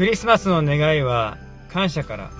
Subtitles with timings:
[0.00, 1.36] クリスマスの願いは
[1.70, 2.30] 感謝から。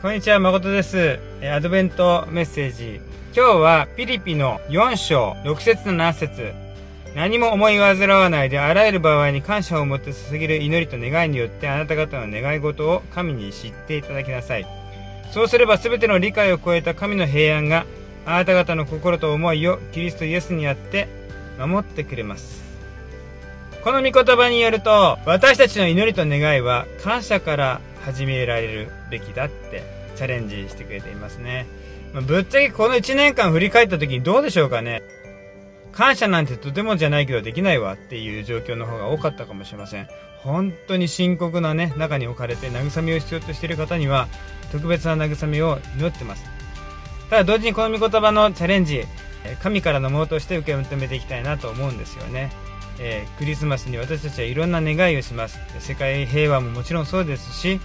[0.00, 1.18] こんにちは誠です。
[1.52, 3.00] アドベントメッセージ。
[3.34, 6.54] 今日はピリピの4章6節の7節。
[7.16, 14.66] 何も思い煩わないであらゆる場合に感謝を持って捧げる祈りと願いによってあなた方の願い事を神に知っていただきなさい。
[15.32, 17.86] そうすれば全ての理解を超えた神の平安が
[18.24, 21.21] あなた方の心と思いをキリストイエスにあって
[21.66, 22.62] 守ってくれます。
[23.82, 29.82] この御言葉によると私たちの祈りと願いは感謝から始められるべきだって
[30.14, 31.66] チャレンジしてくれていますね、
[32.12, 35.02] まあ、ぶっちゃけこの1年間振り返った時にどうでしょうかね。
[35.90, 40.08] 感謝なんてとてもじゃないけどできないわっていう状況の方が多かったかもしれません。
[40.38, 44.26] 本当に深刻なね中に置かれて慰めを必要としている方には
[44.72, 46.44] 特別な慰めを祈ってます。
[47.30, 49.04] ただ同時にこの御言葉のチャレンジ
[49.62, 52.52] 神からのものとして受け止めていきたいなと思うんですよね、
[52.98, 55.58] えー、クリスマスに私たちはいろんな願いをします。
[55.80, 57.80] 世界平和ももちろんそうですし、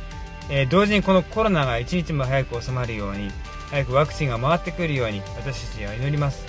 [0.50, 3.32] えー、同時にこのコロナが一日も早く収まるように
[3.72, 6.46] 早くワクチンが回ってくるように私たちは祈ります、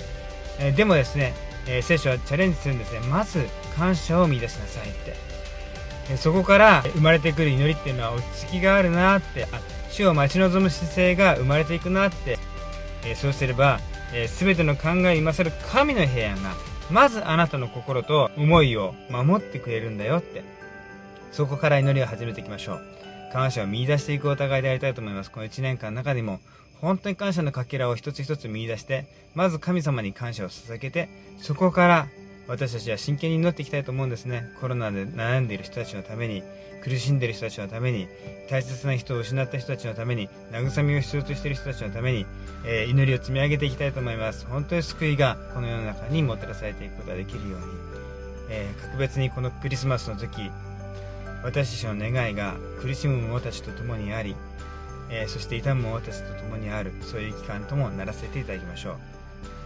[0.59, 1.33] えー、でもですね、
[1.67, 2.99] え聖書はチャレンジするんですね。
[3.01, 3.45] まず
[3.75, 5.29] 感謝を見出しなさいって。
[6.11, 9.47] えそこから生まれてくる祈りっていうのは落ち着きがあるなって
[9.91, 12.39] 主を待ち望む姿勢が生まれていくなって、
[13.05, 13.79] えそうすれば、
[14.13, 16.53] えー、全ての考えに勝る神の平安が
[16.91, 20.43] まずあなたの心と思いを守ってくれるんだよって。
[21.31, 22.81] そこから祈りを始めていきましょう。
[23.31, 25.31] 感謝を見出していくお互いでありたいと思います。
[25.31, 26.39] この1年間の中でも
[26.81, 32.07] 本当に感謝のかけらを一つ一つ見出してまず神様に感謝を捧げてそこから
[32.49, 34.51] 私たちは真剣に祈っていきたいと思うんですね。
[34.59, 36.41] コロナで悩んでいる人たちのために
[36.83, 38.07] 苦しんでいる人たちのために
[38.49, 42.25] 大切な人を失った人たちのために慰めを必要としている人たちのために、
[42.65, 44.47] えー、祈りを積み上げていきたいと思います。
[44.47, 47.65] 本当に救いがこの世の中にもたらされていくことができるように、
[48.49, 50.49] えー、格別にこのクリスマスの時
[51.43, 54.35] 私たちの願いが苦しむ者たちと共にあり、
[55.11, 58.95] えー、そして痛む者たちと共にあるそういう期間ともならせていただきましょう。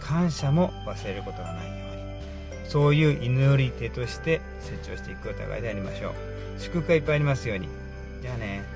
[0.04, 1.93] 感謝も忘れることがないように。
[2.64, 6.12] そういう祈り手として成長していくお互いでありましょう。
[6.58, 7.68] 祝福がいっぱいありますように。
[8.22, 8.73] じゃあね。